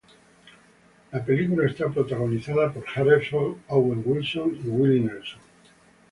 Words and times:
La 1.11 1.23
película 1.23 1.69
está 1.69 1.87
protagonizada 1.87 2.73
por 2.73 2.83
Harrelson, 2.95 3.57
Owen 3.67 4.01
Wilson 4.03 4.59
y 4.63 4.67
Willie 4.67 5.01
Nelson. 5.01 5.39